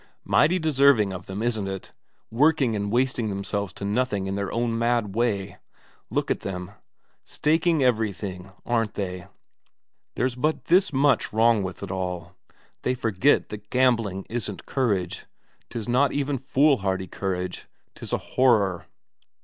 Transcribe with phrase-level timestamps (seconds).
[0.25, 1.91] Mighty deserving of them, isn't it,
[2.31, 5.59] working and wasting themselves to nothing in their own mad way.
[6.09, 6.71] Look at them
[7.23, 9.27] staking everything, aren't they?
[10.15, 12.35] There's but this much wrong with it all;
[12.81, 15.27] they forget that gambling isn't courage,
[15.69, 18.87] 'tis not even foolhardy courage, 'tis a horror.